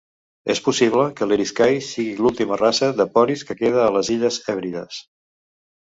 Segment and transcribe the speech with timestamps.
[0.53, 5.03] És possible que l'Eriskay sigui l'última raça de ponis que queda a les illes Hèbrides.